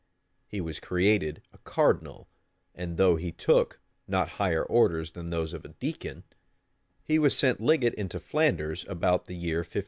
[0.47, 2.27] He was created a cardinal;
[2.73, 6.23] and though he took not higher orders than those of a deacon,
[7.03, 9.79] he was sent legate into Flanders about the year 1536.